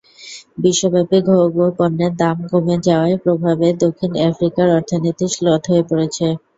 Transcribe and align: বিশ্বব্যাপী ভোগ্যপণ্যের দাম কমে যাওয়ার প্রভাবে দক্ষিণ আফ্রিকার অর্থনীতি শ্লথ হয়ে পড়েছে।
বিশ্বব্যাপী 0.57 1.17
ভোগ্যপণ্যের 1.27 2.13
দাম 2.21 2.37
কমে 2.51 2.75
যাওয়ার 2.87 3.13
প্রভাবে 3.23 3.67
দক্ষিণ 3.81 4.11
আফ্রিকার 4.27 4.67
অর্থনীতি 4.77 5.25
শ্লথ 5.35 5.61
হয়ে 5.67 5.83
পড়েছে। 5.89 6.25